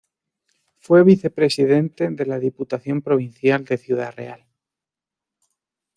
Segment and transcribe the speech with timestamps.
[0.79, 4.47] Fue vicepresidente de la Diputación Provincial de Ciudad Real.